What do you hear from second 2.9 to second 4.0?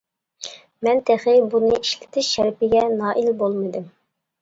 نائىل بولمىدىم.